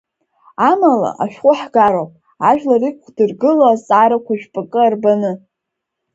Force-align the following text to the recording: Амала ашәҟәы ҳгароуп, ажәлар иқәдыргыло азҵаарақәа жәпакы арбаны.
Амала 0.69 1.11
ашәҟәы 1.23 1.53
ҳгароуп, 1.59 2.11
ажәлар 2.49 2.81
иқәдыргыло 2.89 3.65
азҵаарақәа 3.69 4.33
жәпакы 4.39 4.79
арбаны. 4.85 5.31